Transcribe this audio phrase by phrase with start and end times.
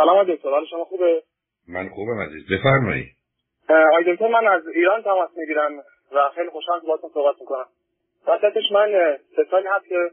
[0.00, 1.22] سلام دکتر شما خوبه؟
[1.68, 2.46] من خوبم عزیز.
[2.52, 3.06] بفرمایید.
[3.68, 5.78] آقای دکتر من از ایران تماس می‌گیرم
[6.12, 7.66] و خیلی خوشحال باهاتون صحبت می‌کنم.
[8.26, 10.10] وسطش من سه سالی هست که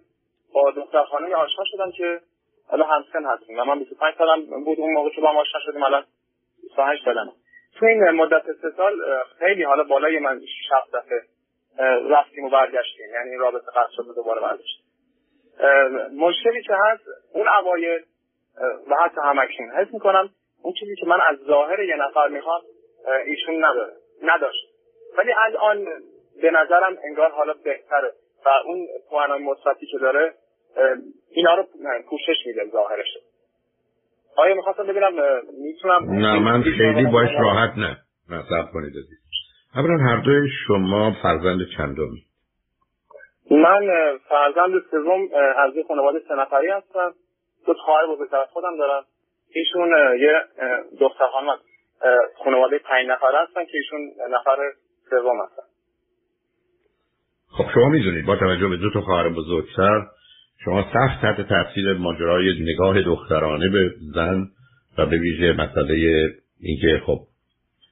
[0.54, 2.20] با دختر خانمی آشنا شدم که
[2.68, 3.60] حالا همسن هستیم.
[3.60, 6.04] و من 25 سالم بود اون موقع که با هم آشنا شدیم الان
[6.64, 7.32] 28 سالمه.
[7.80, 8.94] تو این مدت سه سال
[9.40, 11.22] خیلی حالا بالای من 6 دفعه
[12.10, 13.06] رفتیم و برگشتیم.
[13.14, 14.86] یعنی رابطه قطع شد دوباره برگشتیم.
[16.20, 18.02] مشکلی که هست اون اوایل
[18.62, 20.30] و حتی همکنون حس می‌کنم
[20.62, 22.62] اون چیزی که من از ظاهر یه نفر می‌خوام
[23.26, 23.94] ایشون نداره
[24.24, 24.68] نداشت.
[25.18, 25.86] ولی الان
[26.42, 28.12] به نظرم انگار حالا بهتره.
[28.46, 30.34] و اون پوانای مثبتی که داره
[31.32, 31.64] اینا رو
[32.10, 33.18] پوشش میده ظاهرش.
[34.38, 35.14] آیا می‌خواستم ببینم
[35.64, 37.98] می‌تونم نه من خیلی باش راحت نه.
[38.30, 39.18] مصرف کنید عزیز.
[39.76, 42.24] اولا هر دوی شما فرزند چندمی
[43.52, 43.88] من
[44.30, 47.14] فرزند سوم از یه خانواده سه نفری هستم.
[47.68, 49.04] دو خواهر بزرگتر از خودم دارم
[49.54, 49.90] ایشون
[50.20, 50.44] یه
[51.00, 51.58] دختر خانم
[52.44, 54.58] خانواده پنج نفر هستن که ایشون نفر
[55.10, 55.64] سوم هستن.
[57.58, 60.08] خب شما می‌دونید با توجه به دو تا خواهر بزرگتر
[60.66, 64.48] شما سخت تحت تاثیر ماجرای نگاه دخترانه به زن
[64.98, 65.96] و به ویژه مسئله
[66.62, 67.20] اینکه خب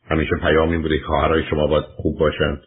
[0.10, 2.62] همیشه پیامی بوده خواهرای شما باید خوب باشن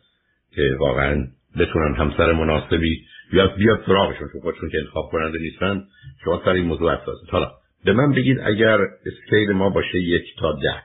[0.54, 1.26] که واقعا
[1.60, 5.84] بتونن همسر مناسبی یا بیاد سراغشون چون خودشون که انتخاب کننده نیستن.
[6.24, 7.50] شما سر این موضوع حساسید حالا
[7.84, 10.82] به من بگید اگر اسکیل ما باشه یک تا ده.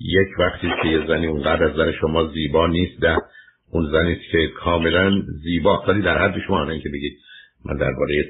[0.00, 3.16] یک وقتی که یه زنی اونقدر از زن شما زیبا نیست ده.
[3.70, 5.84] اون زنی که کاملا زیبا.
[5.88, 7.18] ولی در حد شما نه که بگید
[7.64, 8.24] من درباره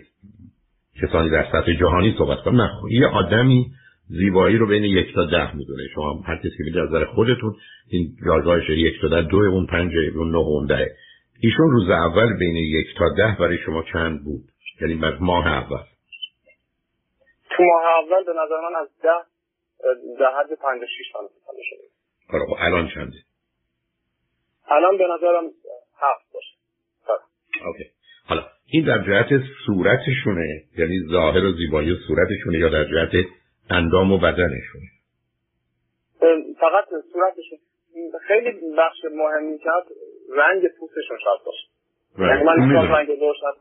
[1.03, 2.61] کسانی در سطح جهانی صحبت کنم.
[2.61, 3.67] نه یه آدمی
[4.09, 5.83] زیبایی رو بین یک تا ده می‌دونه.
[5.95, 7.55] شما هر کسی که از نظر خودتون
[7.89, 10.91] این جایگاهش یک تا ده دو اون پنج اون نه اون ده.
[11.41, 14.43] ایشون روز اول بین یک تا ده برای شما چند بود؟
[14.81, 15.85] یعنی بر ماه اول.
[17.51, 19.25] تو ماه اول به نظر من از ده
[20.21, 21.29] در حد پنج شیش سال
[21.63, 21.87] شده
[22.29, 23.17] خب الان چنده؟
[24.69, 25.45] الان به نظرم
[26.01, 26.57] هفت باشه.
[27.67, 27.85] اوکی.
[28.29, 33.27] حالا این در جهت صورتشونه؟ یعنی ظاهر و زیبایی صورتشونه یا در جهت
[33.71, 34.87] اندام و بدنشونه؟
[36.61, 37.59] فقط صورتشون
[38.29, 39.71] خیلی بخش مهمی که
[40.37, 41.67] رنگ پوستشون شاید باشه.
[42.19, 43.55] یعنی من رنگ روشن.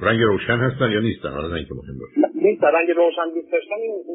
[0.00, 2.28] رنگ روشن هستن یا نیستن؟ حالا رنگ مهم باشه.
[2.34, 3.74] نیست رنگ روشن دوست داشتن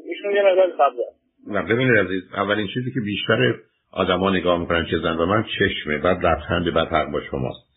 [0.09, 1.03] ایشون یه مقدار سبزه
[1.47, 3.55] نه ببینید عزیز اولین چیزی که بیشتر
[3.93, 5.97] آدما نگاه می‌کنن چه زن و من چشمه.
[5.97, 7.71] بعد لبخند بعد حق با شماست.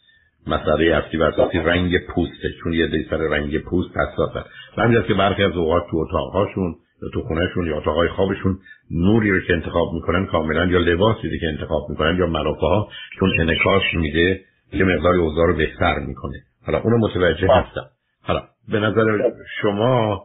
[0.46, 2.48] مسئله اصلی و اساسی رنگ پوسته.
[2.62, 4.44] چون یه دی سر رنگ پوست حساسه.
[4.76, 6.74] همین که برخی از اوقات تو اتاقهاشون
[7.12, 8.58] تو خونهشون یا اتاقهای خوابشون
[8.90, 12.88] نوری رو که انتخاب می‌کنن کاملا یا لباسی که انتخاب می‌کنن یا ملافه ها
[13.18, 14.40] چون انکاش میده
[14.72, 16.42] یه مقدار اوضاع رو بهتر می‌کنه.
[16.66, 17.90] حالا اونو متوجه هستم.
[18.22, 20.22] حالا به نظر شما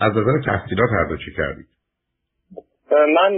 [0.00, 1.66] از نظر تحصیلات هر دو چی کردید؟
[2.90, 3.32] من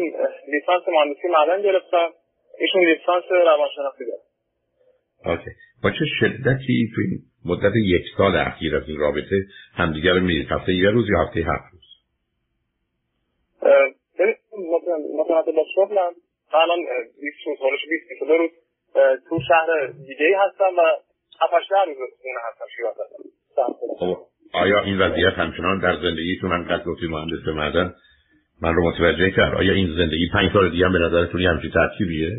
[0.53, 2.09] لیسانس مهندسی معدن گرفتم.
[2.61, 4.23] ایشون لیسانس روانشناسی داره.
[5.25, 5.51] اوکی.
[5.83, 10.53] با چه شدتی تو این مدت یک سال اخیر از این رابطه همدیگر رو می‌دید؟
[10.53, 11.78] هفته یه روز یا هفته هفت
[15.21, 16.13] مثلا با شغلم
[16.53, 16.79] الان
[17.21, 17.59] 20 روز
[18.09, 18.51] 20 روز
[19.29, 20.83] تو شهر دیگه هستم و
[21.41, 22.95] هفتش روز خونه هستم شیراز
[23.99, 24.17] خب
[24.55, 27.95] آیا این وضعیت همچنان در زندگیتون هم قد گفتی مهندس معدن
[28.63, 31.71] من رو متوجه کرد آیا این زندگی پنج سال دیگه هم به نظرتون یه همچین
[31.71, 32.31] ترتیبیه؟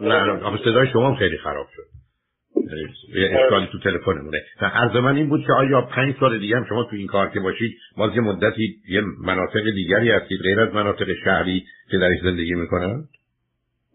[0.00, 1.93] نه نه صدای شما خیلی خراب شد
[2.56, 6.96] اشکالی تو تلفنمونه عرض من این بود که آیا پنج سال دیگه هم شما تو
[6.96, 11.64] این کار که باشید باز یه مدتی یه مناطق دیگری هستید غیر از مناطق شهری
[11.90, 13.04] که درش زندگی می‌کنن؟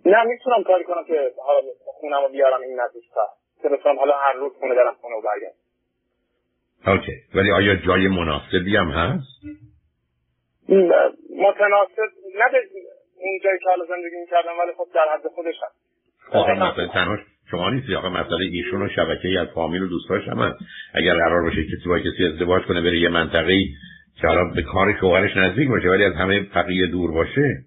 [0.06, 3.30] نه می‌تونم کاری کنم که حالا خونم رو بیارم این نزدیکتر
[3.62, 5.56] که بتونم حالا هر روز خونه برم خونه و برگرد
[6.88, 7.12] اوکی.
[7.36, 9.44] ولی آیا جای مناسبی هم هست؟
[11.30, 12.46] متناسب نه
[13.22, 15.90] اون جایی که حالا زندگی می‌کردم ولی خب در حد خودش هست
[16.36, 17.18] مثلا تنها
[17.52, 20.56] شما نیستی آقا مسئله ایشون و شبکه ای از فامیل و دوستاش هم
[20.94, 23.54] اگر قرار باشه کسی با کسی ازدواج کنه بره یه منطقه
[24.22, 27.58] که حالا به کار شوهرش نزدیک باشه ولی از همه بقیه دور باشه.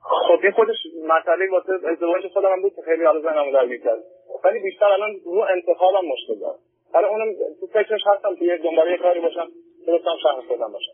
[0.00, 0.76] خب این خودش
[1.08, 4.02] مسئله واسه ازدواج خودم هم بود که خیلی حالا زنمو در می‌کرد
[4.44, 6.58] ولی بیشتر الان رو انتخابم مشکل دارم.
[6.94, 7.26] برای اونم
[7.60, 9.46] تو فکرش هستم که یه دنباله کاری باشم
[9.82, 10.92] بتونم شهر خودم باشم.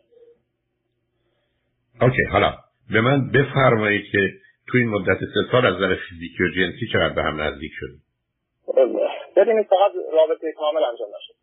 [2.01, 2.53] اوکی حالا
[2.93, 4.19] به من بفرمایید که
[4.71, 8.01] تو این مدت سه سال از نظر فیزیکی و جنسی چقدر به هم نزدیک شدید
[9.35, 11.33] ببینید فقط رابطه کامل انجام نشد.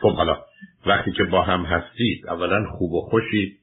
[0.00, 0.44] خب حالا
[0.86, 3.58] وقتی که با هم هستید اولا خوب و خوشید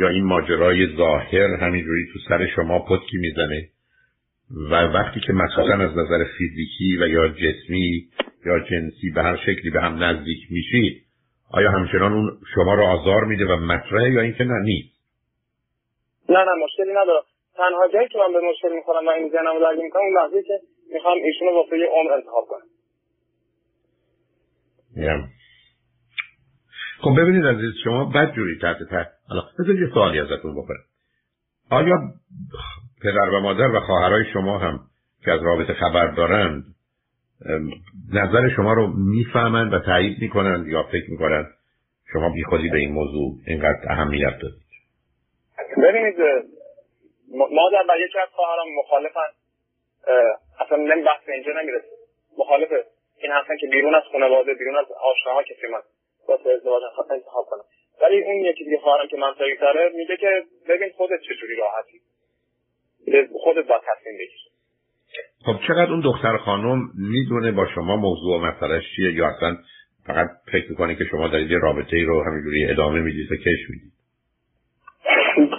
[0.00, 3.68] یا این ماجرای ظاهر همینجوری تو سر شما پتکی می‌زنه؟
[4.70, 8.08] و وقتی که مخصوصا از نظر فیزیکی و یا جسمی
[8.46, 11.04] یا جنسی به هر شکلی به هم نزدیک میشید
[11.50, 14.94] آیا همچنان اون شما رو آزار میده و مطرحه یا اینکه نه نیست؟
[16.28, 17.33] نه نه مشکلی نداره.
[17.56, 20.60] تنها جایی که من به مشکل می‌خورم و این ذهنمو درگیر می‌کنم اون لحظه که
[20.92, 22.66] می‌خوام ایشونو واسه یه عمر انتخاب کنم.
[24.96, 25.28] yeah.
[27.00, 30.84] خب ببینید عزیز شما بد جوری تحت تحت حالا بذارید یه سوالی ازتون بکنم.
[31.70, 31.96] آیا
[33.02, 34.80] پدر و مادر و خواهرای شما هم
[35.24, 36.64] که از رابطه خبر دارند
[38.12, 41.46] نظر شما رو می‌فهمند و تایید می‌کنند یا فکر می‌کنند
[42.12, 44.64] شما بی خودی به این موضوع اینقدر اهمیت دادید؟
[45.82, 46.14] ببینید
[47.34, 49.30] مادر و یکی از خواهرام مخالفن.
[50.60, 51.88] اصلا نمی بحث اینجا نمی‌رسه.
[52.38, 52.68] مخالف
[53.22, 55.80] این هستن که بیرون از خانواده بیرون از آشناها کسی من
[56.28, 57.64] واسه ازدواج انتخاب کنم
[58.02, 62.00] ولی اون یکی دیگه خواهرم که منطقی تره میگه که ببین خودت چجوری راحتی.
[63.44, 64.40] خودت با تصمیم بگیر.
[65.46, 66.78] خب چقدر اون دختر خانم
[67.10, 69.56] می‌دونه با شما موضوع و مسئلهش چیه یا اصلا
[70.06, 73.70] فقط فکر می‌کنه که شما دارید یه رابطه ای رو همینجوری ادامه می‌دید و کش
[73.70, 73.92] می‌دید؟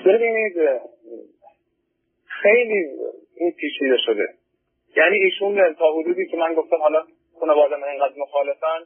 [0.06, 0.54] ببینید
[2.42, 2.86] خیلی
[3.38, 4.28] این پیچیده شده.
[4.98, 7.04] یعنی ایشون تا حدودی که من گفتم حالا
[7.40, 8.80] خانواده من اینقدر مخالفن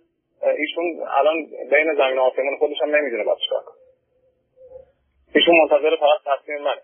[0.57, 0.85] ایشون
[1.17, 1.35] الان
[1.71, 3.63] بین زمین و آسمون خودش هم نمی‌دونه باید چیکار
[5.35, 6.81] ایشون منتظر فقط تصمیم منه.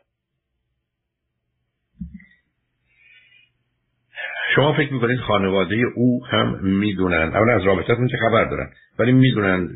[4.55, 8.69] شما فکر می‌کنید خانواده او هم می‌دونن؟ اولا از رابطتون که خبر دارن؟
[8.99, 9.69] ولی می‌دونن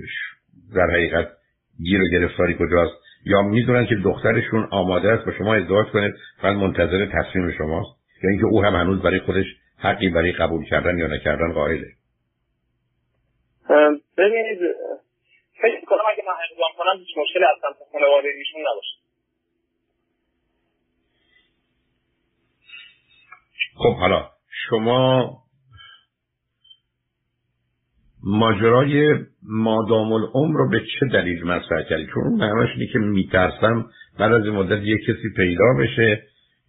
[0.76, 1.28] در حقیقت
[1.84, 6.56] گیر و گرفتاری کجاست؟ یا می‌دونن که دخترشون آماده است با شما ازدواج کنه فقط
[6.56, 9.46] منتظر تصمیم شماست؟ یا اینکه او هم هنوز برای خودش
[9.78, 11.88] حقی برای قبول کردن یا نکردن قائله؟
[14.18, 14.60] ببینید
[15.62, 19.00] فکر کنم اگه من اقدام کنم هیچ مشکلی از سمت خانواده ایشون نباشه.
[23.76, 24.30] خب حالا
[24.70, 25.38] شما
[28.24, 29.14] ماجرای
[29.44, 33.86] مادام العمر رو به چه دلیل مطرح کردید چون اون معناش اینه که میترسم
[34.20, 36.24] بعد از این مدت یه کسی پیدا بشه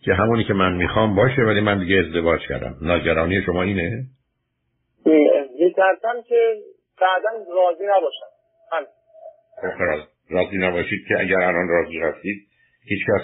[0.04, 2.76] که همونی که من می‌خوام باشه ولی من دیگه ازدواج کردم.
[2.82, 4.04] ناگرانی شما اینه؟
[5.60, 6.54] میترسم که
[7.00, 8.30] بعدا راضی نباشم.
[9.60, 12.46] خب، راضی نباشید که اگر الان راضی هستید
[12.84, 13.22] هیچ کس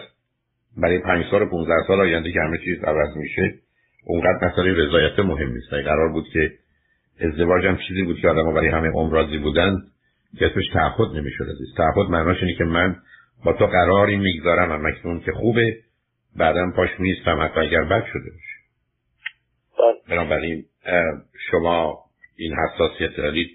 [0.77, 3.55] برای پنج سال پونزده سال آینده که همه چیز عوض میشه
[4.07, 5.71] اونقدر مسئله رضایت مهم نیست.
[5.71, 6.51] قرار بود که
[7.21, 9.77] ازدواج هم چیزی بود که آدم برای همه عمر راضی بودن
[10.39, 11.45] که اسمش تعهد نمی‌شد.
[11.45, 12.97] عزیز تعهد معناش اینه که من
[13.45, 15.77] با تو قراری می‌گذارم هم اکنون که خوبه
[16.37, 18.57] بعدم پاش می‌ایستم حتی اگر بد شده باشه.
[19.79, 20.17] بله.
[20.17, 20.65] بنابراین
[21.51, 21.99] شما
[22.37, 23.49] این حساسیت دارید.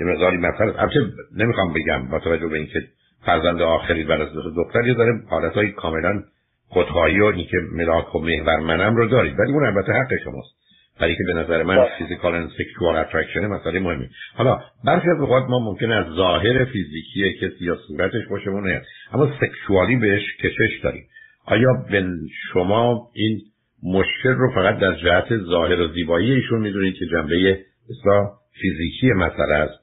[0.00, 1.00] یه مقداری مثلا البته
[1.36, 2.82] نمی‌خوام بگم با توجه به اینکه
[3.26, 6.22] فرزند آخری بعد از دختر یه داره حالت کاملا
[6.68, 9.38] خودخواهی و اینکه ملاک و محور منم رو دارید.
[9.38, 10.65] ولی اون البته حق شماست.
[11.00, 15.44] برای که به نظر من physical و sexual attraction مسئله مهمی حالا برخی از اوقات
[15.48, 18.82] ما ممکن از ظاهر فیزیکی کسی یا صورتش باشه نه
[19.12, 21.08] اما سکشوالی بهش کشش داریم.
[21.46, 22.04] آیا به
[22.52, 23.40] شما این
[23.82, 29.54] مشکل رو فقط در جهت ظاهر و زیبایی ایشون می‌دونید که جنبه اصلا فیزیکی مسئله
[29.54, 29.80] است؟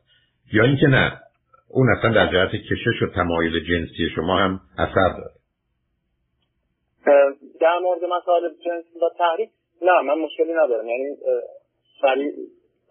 [0.54, 1.20] یا اینکه نه
[1.70, 5.34] اون اصلا در جهت کشش و تمایل جنسی شما هم اثر داره؟
[7.62, 9.50] در مورد مسائل جنسی و تحریک
[9.82, 10.88] نه من مشکلی ندارم.
[10.88, 11.06] یعنی
[12.02, 12.32] سریع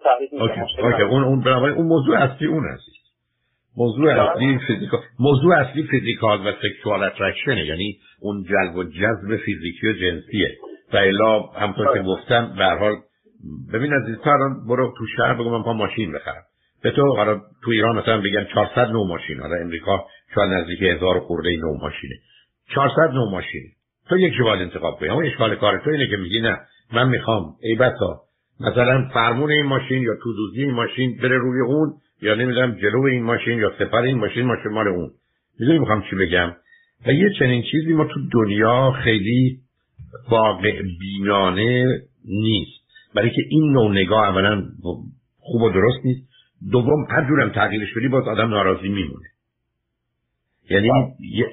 [0.05, 2.85] تحریک اوکی اون اون اون موضوع اصلی اون است.
[3.77, 9.89] موضوع اصلی physical موضوع اصلی physical و sexual attraction یعنی اون جلب و جذب فیزیکی
[9.89, 10.59] و جنسیه.
[10.93, 12.03] و الا همطور که بله.
[12.03, 12.95] گفتم به حال
[13.73, 16.43] ببین از الان برو تو شهر بگو من پا ماشین بخرم.
[16.83, 19.41] به تو حالا تو ایران مثلا بگن 400 نوع ماشین.
[19.41, 22.15] حالا امریکا شاید نزدیک هزار خورده نوع ماشینه.
[22.75, 23.69] 400 نوع ماشینه.
[24.09, 25.09] تو یک باید انتخاب کنی.
[25.09, 26.59] اما اشکال کار تو اینه که میگی نه.
[26.93, 28.21] من می‌خوام ای بسا
[28.61, 33.23] مثلا فرمون این ماشین یا تودوزی این ماشین بره روی اون یا نمی‌دونم جلو این
[33.23, 35.11] ماشین یا سپر این ماشین ماشین مال اون.
[35.61, 36.53] می‌دونی می‌خوام چی بگم؟
[37.07, 39.59] و یه چنین چیزی ما تو دنیا خیلی
[40.31, 41.87] واقع بینانه
[42.25, 42.83] نیست.
[43.15, 44.63] برای که این نوع نگاه اولا
[45.39, 46.29] خوب و درست نیست.
[46.73, 49.27] دوم هر جورم تغییرش بدی باز آدم ناراضی میمونه.
[50.71, 50.89] یعنی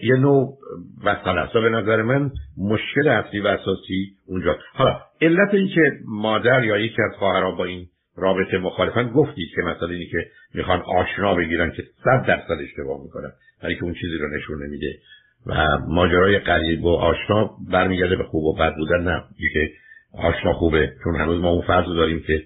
[0.01, 0.57] یه, نوع
[1.03, 1.53] مسئله است.
[1.53, 4.57] به نظر من مشکل اصلی و اساسی اونجا.
[4.73, 7.87] حالا علت این که مادر یا یکی از خواهرها با این
[8.17, 10.17] رابطه مخالفن گفتید که مثلا اینی که
[10.53, 13.31] می‌خوان آشنا بگیرن که صد درصد اشتباه می‌کنن
[13.63, 14.99] ولی که اون چیزی رو نشون نمیده.
[15.45, 19.23] و ماجرای قریب و آشنا برمیگرده به خوب و بد بودن نه.
[19.53, 19.71] که
[20.13, 22.43] آشنا خوبه چون هنوز ما اون فرض داریم که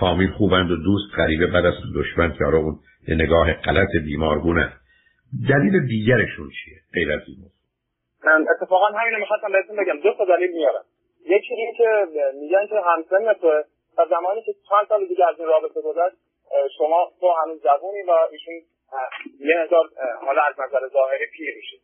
[0.00, 4.72] فامیل خوبند و دوست قریبه بعد از دشمن که اون یه نگاه غلط بیمارگونه.
[5.50, 7.50] دلیل دیگرشون چیه غیر از این؟
[8.50, 10.00] اتفاقا همین رو می‌خواستم بهتون بگم.
[10.00, 10.84] دو تا دلیل میارم.
[11.26, 13.62] یکی این که میگن که همسن تو
[13.98, 16.16] و زمانی که چند سال دیگه از این رابطه گذشت
[16.78, 18.54] شما تو هنوز جوونی و ایشون
[19.40, 19.88] یه هزار
[20.26, 21.76] حالا از نظر ظاهری پیر میشه.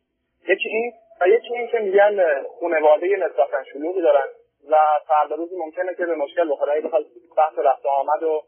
[0.49, 4.27] یکی این و یکی این که میگن خانواده نسبتا شلوغی دارن
[4.69, 4.75] و
[5.07, 6.81] فردا روزی ممکنه که به مشکل بخوره.
[6.81, 7.05] بخواد
[7.37, 8.41] بحث رفت آمد و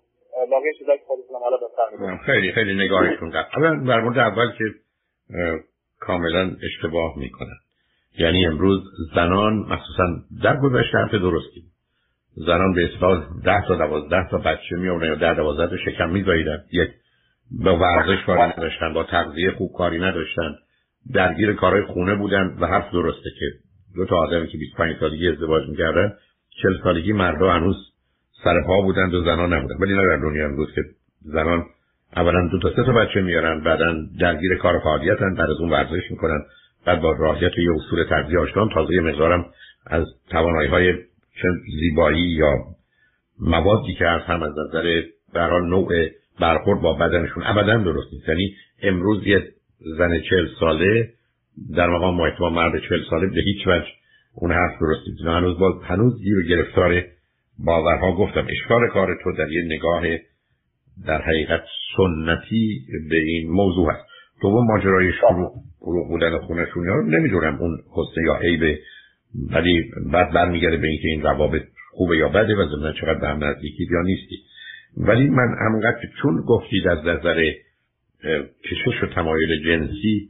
[0.51, 4.63] باقی چیزایی که خودتون حالا بفرمایید خیلی خیلی نگاهشون اولا در مورد اول که
[5.99, 7.57] کاملا اشتباه می‌کنن.
[8.17, 8.81] یعنی امروز
[9.15, 10.03] زنان مخصوصا
[10.43, 11.63] در گذشته حرف درستی
[12.35, 16.25] زنان به اصطلاح ده تا دوازده تا بچه می یا ده دوازده تا شکم می
[16.71, 16.89] یک
[17.51, 20.55] با ورزش کاری نداشتن با تغذیه خوب کاری نداشتن.
[21.13, 23.45] درگیر کارهای خونه بودن و حرف درسته که
[23.95, 26.13] دو تا آدمی که 25 سالگی ازدواج می‌کردن
[26.61, 27.75] 40 سالگی مردا هنوز
[28.43, 30.81] سر پا بودند و زنان نبودن ولی نه در دنیا امروز که
[31.21, 31.65] زنان
[32.15, 36.11] اولا دو تا سه تا بچه میارن بعدا درگیر کار فعالیتن بعد از اون ورزش
[36.11, 36.45] می‌کنن
[36.85, 39.45] بعد با راحیت یه اصول تغذیه آشنان تازه یه مقدارم
[39.87, 40.93] از توانایی های
[41.79, 42.53] زیبایی یا
[43.39, 45.01] موادی که از هم از نظر
[45.33, 45.89] برای نوع
[46.39, 48.29] برخورد با بدنشون ابدا درست نیست.
[48.29, 49.43] یعنی امروز یه
[49.97, 51.09] زن چل ساله
[51.75, 53.87] در مقام با مرد چل ساله به هیچ وجه
[54.35, 55.21] اون حرف درست نیست.
[55.21, 57.03] هنوز باز هنوز گیر گرفتار
[57.59, 60.03] باورها گفتم اشکال کار تو در یه نگاه
[61.07, 61.63] در حقیقت
[61.97, 64.05] سنتی به این موضوع هست.
[64.41, 68.79] تو ماجرای شروع فروغ بودن خونشون رو نمی‌دونم اون حسن یا عیبه
[69.51, 73.43] ولی بعد برمیگرده به اینکه این روابط خوبه یا بده و ضمن چقدر به هم
[73.43, 74.35] نزدیکی یا نیستی.
[74.97, 77.51] ولی من همونقدر که چون گفتید از نظر
[78.63, 80.29] کشش و تمایل جنسی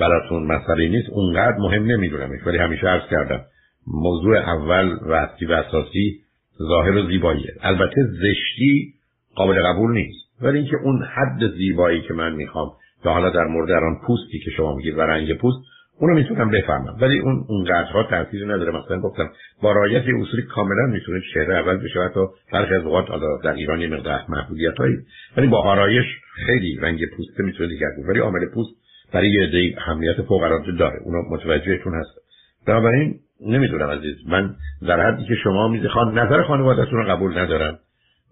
[0.00, 3.44] براتون مسئله نیست اونقدر مهم نمی‌دونم ولی همیشه عرض کردم
[3.86, 6.20] موضوع اول و اصلی و اساسی
[6.62, 7.54] ظاهر و زیباییه.
[7.62, 8.94] البته زشتی
[9.34, 10.42] قابل قبول نیست.
[10.42, 12.70] ولی اینکه اون حد زیبایی که من می‌خوام
[13.02, 15.58] که حالا در مورد آن پوستی که شما میگید و رنگ پوست
[16.00, 16.96] اونو می‌تونم بفهمم.
[17.00, 18.72] ولی اون اونقدرها تاثیری نداره.
[18.72, 19.30] مثلا گفتم
[19.62, 22.20] با رعایت اصولی کاملا می‌تونه چهره اول بشه حتی
[22.52, 23.06] برخی از اوقات
[23.44, 24.96] در ایران یه مقدار محدودیت هایی
[25.36, 26.06] ولی با آرایش
[26.46, 28.70] خیلی رنگ پوست می‌تونه دیگر بود ولی عامل پوست
[29.12, 31.00] برای یه عده اهمیت فوق العاده داره.
[31.04, 32.27] اونو متوجهتون هست.
[32.68, 37.78] بنابراین نمی‌دونم عزیز من در حدی که شما می‌خوان نظر خانوادهتون رو قبول ندارم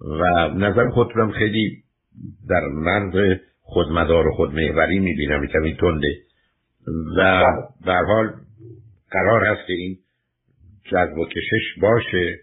[0.00, 1.82] و نظر خودتونم خیلی
[2.48, 6.16] در مرز خودمدار و خودمهوری می‌بینم کمی تنده.
[7.16, 7.44] و
[7.84, 8.32] به حال
[9.10, 9.96] قرار هست که این
[10.84, 12.38] جذب و کشش باشه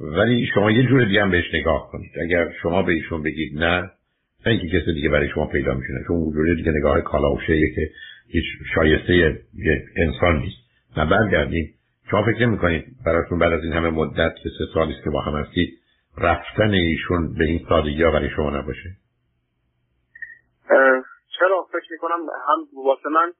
[0.00, 2.10] ولی شما یه جور دیگه هم بهش نگاه کنید.
[2.22, 3.90] اگر شما به ایشون بگید نه
[4.46, 7.90] اینکه کسی دیگه برای شما پیدا میشونه چون وجود دیگه نگاه کالاوشه که
[8.28, 8.44] هیچ
[8.74, 9.38] شایسته
[9.96, 10.63] انسان نیست.
[10.96, 11.74] نه برگردید
[12.10, 15.36] شما فکر می‌کنید براتون بعد از این همه مدت که سه سالی که با هم
[15.36, 15.78] هستید
[16.18, 18.90] رفتن ایشون به این سادگی ها برای شما نباشه؟
[21.38, 23.32] چرا؟ فکر می‌کنم هم واسه من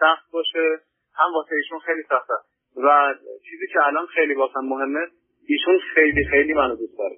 [0.00, 0.78] سخت باشه
[1.14, 2.34] هم واسه ایشون خیلی سخته
[2.76, 3.14] و
[3.50, 5.06] چیزی که الان خیلی واسه مهمه
[5.48, 7.16] ایشون خیلی خیلی منو دوست داره.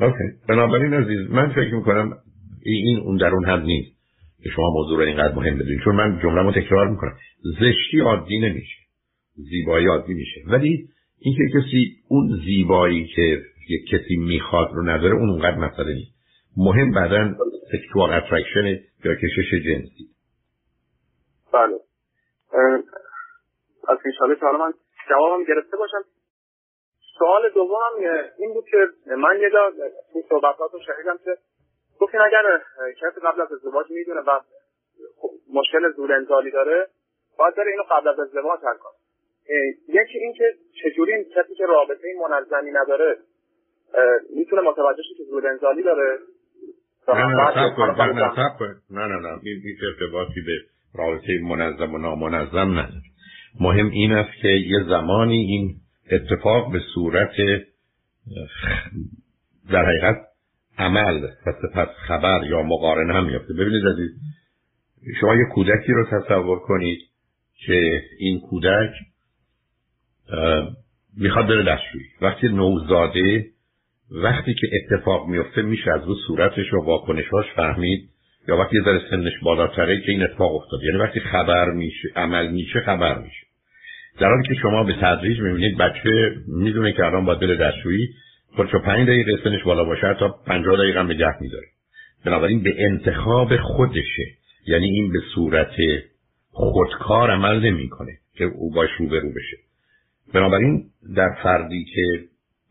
[0.00, 0.24] OK.
[0.48, 2.18] بنابراین عزیز من فکر می‌کنم
[2.62, 3.95] این اون در اون حد نیست.
[4.54, 5.80] شما موضوع رو اینقدر مهم بدونید.
[5.84, 7.18] چون من جمله تکرار می‌کنم.
[7.60, 8.76] زشتی عادی نمیشه.
[9.34, 10.40] زیبایی عادی میشه.
[10.46, 10.88] ولی
[11.18, 16.16] اینکه کسی اون زیبایی که یک کسی می‌خواد رو نداره اون اونقدر مسئله نیست.
[16.56, 17.34] مهم بعدا
[17.72, 18.66] sexual attraction
[19.04, 20.04] یا کشش جنسی.
[21.52, 21.78] بله.
[23.88, 24.72] از انشاءالله که حالا من
[25.10, 26.04] جوابم گرفته باشم.
[27.18, 28.76] سوال دومم این بود که
[29.16, 29.72] من یه جا
[30.28, 31.30] صحبتات رو شنیدم که
[32.06, 32.60] گفتین اگر
[33.00, 34.40] کسی قبل از ازدواج می‌دونه و
[35.54, 36.86] مشکل زور انزالی داره
[37.38, 38.92] باید داره اینو قبل از ازدواج حل کنه.
[39.88, 43.16] یکی این که چجوری این کسی که رابطه منظمی نداره
[44.36, 46.18] می‌تونه متوجه که زور انزالی داره؟
[47.08, 47.26] نه
[48.90, 50.58] نه نه نه این ارتباطی به
[50.94, 53.02] رابطه منظم و نامنظم نداره.
[53.60, 55.74] مهم این است که یه زمانی این
[56.12, 57.36] اتفاق به صورت
[59.72, 60.16] در حقیقت
[60.78, 64.10] عمل و سپس خبر یا مقارنه هم میفته ببینید عزیز
[65.20, 66.98] شما یه کودکی رو تصور کنید
[67.66, 68.90] که این کودک
[71.16, 72.04] می‌خواد بره دستشویی.
[72.20, 73.46] وقتی نوزاده
[74.10, 78.10] وقتی که اتفاق میفته میشه از رو صورتش و واکنشاش فهمید
[78.48, 80.82] یا وقتی ذره سنش بالاتره که این اتفاق افتاد.
[80.82, 83.46] یعنی وقتی خبر میشه عمل میشه خبر میشه.
[84.18, 88.08] در حالی که شما به تدریج می‌بینید بچه می‌دونه که الان باید بره دستشویی.
[88.56, 91.66] خودشو پنج دقیقه سنش بالا باشه تا پنجاه دقیقه هم نگه میداره
[92.24, 94.24] بنابراین به انتخاب خودشه.
[94.66, 95.74] یعنی این به صورت
[96.50, 99.56] خودکار عمل نمی‌کنه که او باش روبرو بشه.
[100.34, 100.84] بنابراین
[101.16, 102.24] در فردی که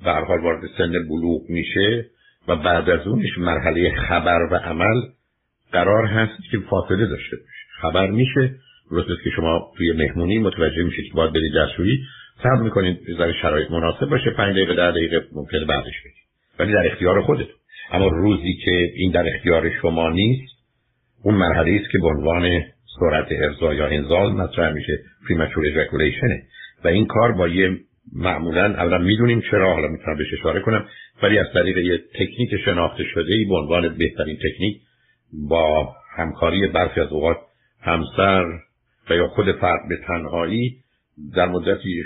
[0.04, 2.06] به حال وارد سن بلوغ میشه
[2.48, 5.01] و بعد از اونش مرحله خبر و عمل
[5.72, 7.82] قرار هست که فاصله داشته باشه.
[7.82, 8.56] خبر میشه
[8.92, 12.00] درست که شما توی مهمونی متوجه میشه که باید برید دستشویی.
[12.44, 14.30] صبر می‌کنید ذره شرایط مناسب باشه.
[14.30, 16.25] پنج دقیقه در دقیقه ممکنه بعدش بگید
[16.60, 17.56] ولی در اختیار خودتون
[17.92, 20.56] اما روزی که این در اختیار شما نیست
[21.24, 22.62] اون مرحله است که به عنوان
[23.00, 25.00] سرعت ارضا یا انزال مطرح میشه.
[25.27, 26.44] پریمچور اجاکولیشنه
[26.84, 27.77] و این کار با یه
[28.13, 30.88] معمولا اولا می‌دونیم چرا حالا می‌تونم بهش اشاره کنم
[31.24, 34.82] ولی از طریق یه تکنیک شناخته شده ای به عنوان بهترین تکنیک
[35.34, 37.38] با همکاری برخی از اوقات
[37.82, 38.46] همسر
[39.10, 40.75] و یا خود فرد به تنهایی
[41.36, 42.04] در مدتی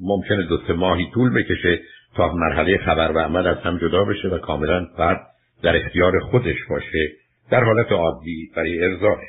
[0.00, 1.80] ممکنه دو سه ماهی طول بکشه
[2.16, 5.20] تا مرحله خبر و عمل از هم جدا بشه و کاملا فرد
[5.62, 7.12] در اختیار خودش باشه
[7.50, 9.24] در حالت عادی برای ارزاش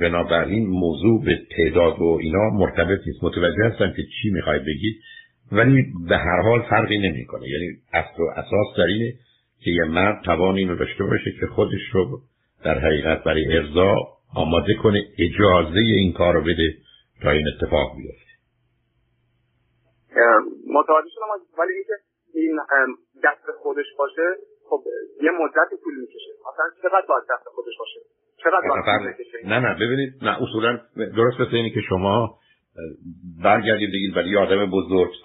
[0.00, 3.24] بنابراین موضوع به تعداد و اینا مرتبط نیست.
[3.24, 4.96] متوجه هستم که چی می‌خواید بگید
[5.52, 7.48] ولی به هر حال فرقی نمی‌کنه.
[7.48, 9.12] یعنی اصل و اساس در اینه
[9.60, 12.20] که یه مرد توان اینو داشته باشه که خودش رو
[12.64, 13.94] در حقیقت برای ارضا
[14.34, 16.74] آماده کنه اجازه این کار رو بده
[17.22, 18.29] تا این اتفاق بیفته.
[20.66, 21.96] متوجه شدم ولی اینکه
[22.34, 22.60] این
[23.24, 24.36] دست خودش باشه
[24.68, 24.82] خب
[25.22, 26.32] یه مدت طول می‌کشه.
[26.52, 28.00] مثلا چقدر باید دست خودش باشه؟
[28.42, 30.80] چقدر باید نه نه ببینید نه اصولا
[31.16, 32.38] درست مثل اینه که شما
[33.44, 34.70] برگردید بگید ولی آدم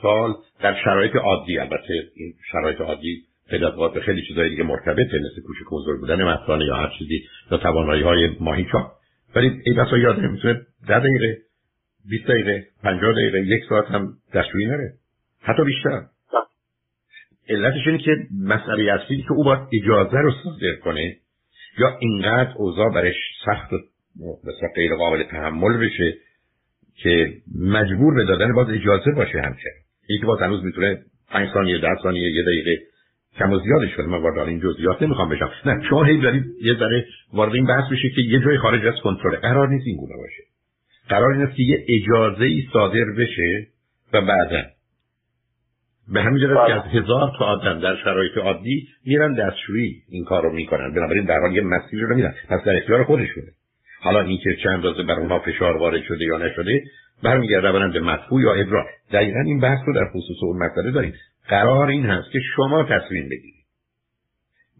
[0.02, 5.42] سال در شرایط عادی البته این شرایط عادی پیدا به خیلی چیزای دیگه مرتبطه مثل
[5.48, 8.92] کوچک بزرگ بودن مثلا یا هر چیزی یا توانایی های ماهی چاپ
[9.36, 10.54] ولی این بسا یادم می‌تونه
[10.88, 11.38] ده دقیقه
[12.10, 14.94] 20 دقیقه 50 دقیقه یک ساعت هم دستشویی نره.
[15.42, 16.02] حتی بیشتر.
[17.50, 18.12] علتش اینه که
[18.44, 21.16] مسئله اصلی که او باید اجازه رو صادر کنه
[21.78, 23.78] یا اینقدر اوضاع برش سخت و
[24.76, 26.18] غیر قابل تحمل بشه
[26.96, 29.76] که مجبور به دادن باز اجازه باشه همچنین.
[30.08, 32.82] این که باز هنوز می‌تونه پنج ثانیه ده ثانیه یه دقیقه
[33.38, 35.52] کم و زیادش شده من وارد این جزئیات نمی‌خوام بشم.
[35.66, 38.96] نه شما هی دارید یه ذره وارد این بحث بشه که یه جای خارج از
[39.04, 39.36] کنترل.
[39.36, 40.55] قرار نیست این گونه باشه.
[41.10, 43.68] قرار این است که یه اجازه ای صادر بشه
[44.14, 44.64] و بعدا.
[46.14, 50.44] به همین جهت که از هزار تا آدم در شرایط عادی میرن دستشویی این کار
[50.44, 50.94] رو می‌کنن.
[50.94, 53.48] بنابراین در حال یه مسیر رو میرن پس در اختیار خودشونه.
[54.02, 56.84] حالا اینکه چند اندازه بر اونها فشار وارد شده یا نشده
[57.24, 61.14] برمیگرده اولا به مدفوع یا ابرار دقیقا این بحث رو در خصوص اون مسئله داریم.
[61.48, 63.66] قرار این هست که شما تصمیم بگیرید.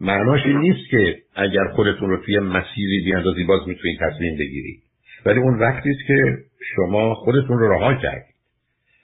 [0.02, 4.85] معناش این نیست که اگر خودتون رو توی مسیری بیاندازی باز می‌تونید تصمیم بگیرید.
[5.26, 6.38] ولی اون وقتی است که
[6.76, 8.36] شما خودتون رو رها کردید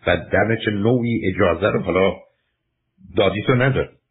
[0.07, 2.13] و در چه نوعی اجازه رو حالا
[3.17, 4.01] دادید و ندارید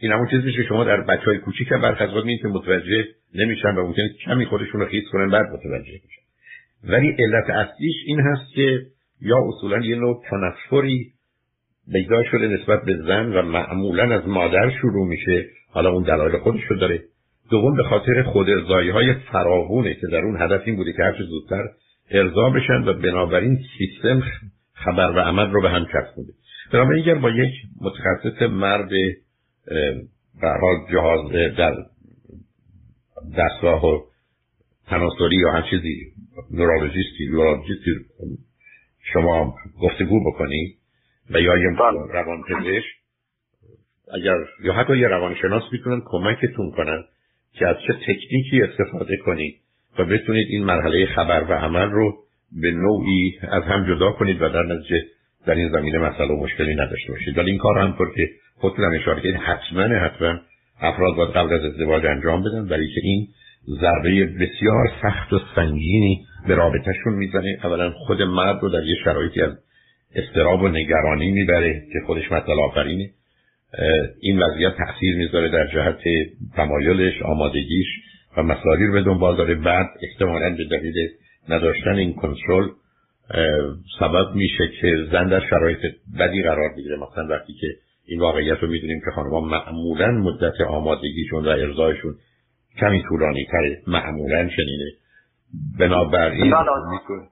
[0.00, 3.68] این همون چیزی که شما در بچه های کوچیک هم برخ از که متوجه نمیشن
[3.68, 6.22] و ممکنه کمی خودشون رو خیز کنن بعد متوجه میشن.
[6.84, 8.80] ولی علت اصلیش این هست که
[9.20, 11.12] یا اصولا یه نوع تنفری
[11.92, 15.46] پیدا شده نسبت به زن و معمولا از مادر شروع میشه.
[15.70, 17.02] حالا اون دلایل خودش رو داره.
[17.50, 21.24] دوم به خاطر خود ارزایی های فراوونه که در اون هدف این بوده که هرچه
[21.24, 21.64] زودتر
[22.10, 24.22] ارضا بشن و بنابراین سیستم
[24.74, 26.32] خبر و عمل رو به هم چسبونده
[26.72, 28.88] بنابراین اگر با یک متخصص مرد
[30.40, 31.76] به حال جهاز در
[33.38, 34.00] دستگاه و
[34.86, 36.12] تناسلی یا هر چیزی
[36.50, 37.90] نورولوژیستی نورولوژیستی
[39.12, 40.74] شما گفتگو بکنی
[41.30, 42.12] و یا یه بله.
[42.12, 42.84] روان پزشک
[44.14, 47.04] اگر یا حتی یه روانشناس می‌تونن کمکتون کنن
[47.58, 49.54] که از چه تکنیکی استفاده کنید
[49.98, 52.14] و بتونید این مرحله خبر و عمل رو
[52.62, 55.02] به نوعی از هم جدا کنید و در نتیجه
[55.46, 57.38] در این زمینه مسئله و مشکلی نداشته باشید.
[57.38, 60.38] ولی این کار همطور که خودتون هم اشاره کردید حتما حتما
[60.80, 63.28] افراد باید قبل از ازدواج انجام بدن برای که این
[63.80, 67.58] ضربه بسیار سخت و سنگینی به رابطهشون می‌زنه.
[67.64, 69.52] اولا خود مرد رو در یه شرایطی از
[70.14, 73.10] استراب و نگرانی می‌بره که خودش مطلع آفرینه.
[74.20, 76.02] این وضعیت تاثیر می‌ذاره در جهت
[76.56, 77.86] تمایلش آمادگیش
[78.36, 79.54] و مسائلی رو به دنبال داره.
[79.54, 80.94] بعد احتمالا به دلیل
[81.48, 82.68] نداشتن این کنترل
[83.98, 85.78] سبب میشه که زن در شرایط
[86.18, 86.96] بدی قرار بگیره.
[86.96, 87.66] مثلا وقتی که
[88.06, 92.14] این واقعیت رو می‌دونیم که خانمها معمولا مدت آمادگیشون و ارزایشون
[92.80, 94.90] کمی طولانی تره معمولا چنینه.
[95.78, 96.54] بنابراین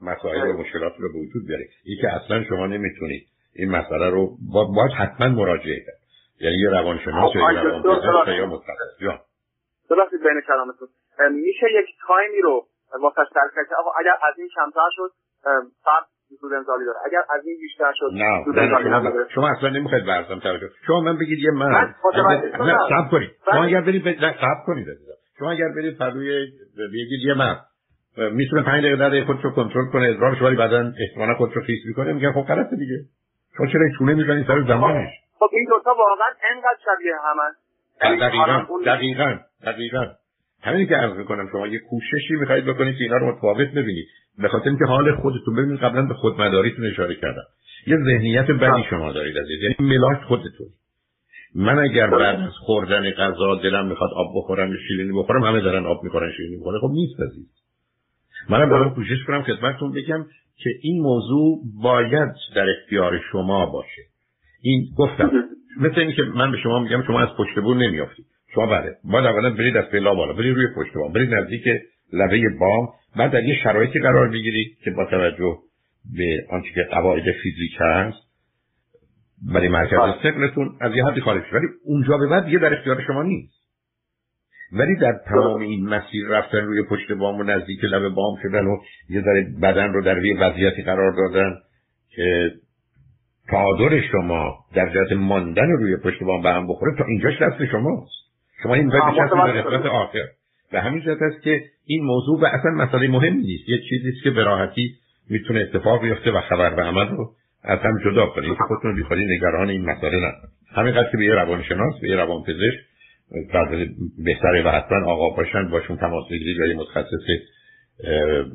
[0.02, 1.64] مسائل و مشکلات رو به وجود بیاره.
[1.84, 6.01] این که اصلا شما نمی‌تونید این مسئله رو باید حتما مراجعه کرد.
[6.42, 9.18] یعنی یه روانشناس یا روانپزشک یا متخصص جان.
[10.24, 10.88] بین کلامتون.
[11.30, 12.66] میشه یک تایمی رو
[13.02, 13.22] واسه
[13.68, 15.10] که آقا اگر از این کمتر شد
[15.84, 16.04] فرد
[16.40, 16.98] سود انزالی داره.
[17.06, 21.00] اگر از این بیشتر شد نه سود انزالی نداره شما اصلا نمی‌خواید برزم توجه شما
[21.00, 21.94] من بگید یه من نه
[22.88, 23.30] صبر کنید.
[23.44, 24.86] شما اگر برید نه صبر کنید
[25.38, 27.56] شما اگر برید پروی بگید یه من
[28.16, 30.08] می‌تونه 5 دقیقه در خودشو کنترل کنه.
[30.08, 32.12] ادرارش ولی بعدا احتمالاً خودشو خیس می‌کنه.
[32.12, 32.96] میگن خب غلطه دیگه.
[33.56, 35.10] شما چرا چونه می‌زنید سر زمانش؟
[35.42, 37.52] خب این دو تا واقعا انقدر شبیه همن
[38.20, 40.06] دقیقاً دقیقاً دقیقاً.
[40.62, 44.06] همینی که عرض می‌کنم شما یه کوششی می‌خواید بکنید که اینا رو متفاوت ببینید.
[44.38, 47.42] به خاطر اینکه حال خودتون ببینید قبلا به خودمداریتون اشاره کردم.
[47.86, 50.66] یه ذهنیت بدی شما دارید از یعنی ملاک خودتون.
[51.54, 56.04] من اگر بعد از خوردن غذا دلم می‌خواد آب بخورم شیرینی بخورم همه دارن آب
[56.04, 56.78] می‌خورن شیرینی می‌خورن.
[56.80, 57.50] خب نیست عزیز.
[58.50, 60.26] منم دارم کوشش کنم خدمتتون بگم
[60.56, 64.11] که این موضوع باید در اختیار شما باشه.
[64.62, 65.30] این گفتم.
[65.84, 68.96] مثل این که من به شما میگم شما از پشت بور نمیافتید شما بله.
[69.04, 70.32] باید اولا برید از پلا بالا.
[70.32, 71.12] برید روی پشت بام.
[71.12, 71.64] برید نزدیک
[72.12, 72.88] لبه بام.
[73.16, 75.58] بعد در یه شرایطی قرار بگیرید که با توجه
[76.16, 78.32] به آنچه که قواعد فیزیک هست
[79.54, 83.22] برای مرکز سقلتون از یه حدی خارج ولی اونجا به بعد دیگه در اختیار شما
[83.22, 83.62] نیست.
[84.72, 88.76] ولی در تمام این مسیر رفتن روی پشت بام و نزدیک لب بام شدن و
[89.08, 91.54] یه ذره بدن رو در یه وضعیتی قرار دادن
[92.16, 92.50] که
[93.52, 98.12] تعادل شما در جهت ماندن روی پشت بام به هم بخوره تا اینجاش دست شماست.
[98.62, 100.24] شما این باید به قسمت آخر.
[100.72, 103.68] به همین جهت است که این موضوع و اصلا مسئله مهم نیست.
[103.68, 104.94] یه چیزی که به راحتی
[105.30, 107.30] می‌تونه اتفاق بیفته و خبر به عمل رو
[107.64, 112.00] از هم جدا کنید خودتون بیخوری نگران این مسئله نکنید همینقدر که به یه روانشناس
[112.02, 112.78] به یه روانپزشک
[114.24, 117.26] بهتره و حتما آقا باشن باشون تماس بگیرید یه متخصص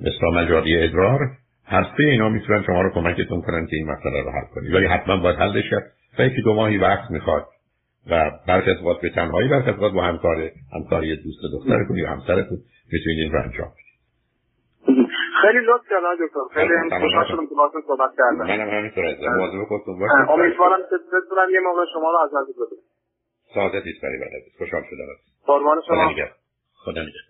[0.01, 1.19] مثلا مجاری ادرار
[1.67, 4.73] هر سه اینا می‌تونن شما رو کمکتون کنن که این مسئله رو حل کنید.
[4.73, 5.83] ولی حتما باید حل شد
[6.19, 7.47] و یکی دو ماهی وقت می‌خواد.
[8.11, 12.57] و برخی از به تنهایی برخی از با همکار همکاری دوست دخترتون یا همسرتون
[12.91, 13.71] می‌تونید این رو انجام
[15.41, 16.39] خیلی لطف کردن دکتر.
[16.53, 18.37] خیلی خوشحال شدم که باهاتون صحبت کردم.
[18.37, 20.29] منم همینطور عزیزم مواظب خودتون باشید.
[20.29, 22.83] امیدوارم که بتونم یه موقع شما رو از نزدیک ببینم
[23.53, 25.05] سعادتی است برای بلد خوشحال شدم.
[25.45, 26.13] قربان شما.
[26.73, 27.23] خدا نگهدار.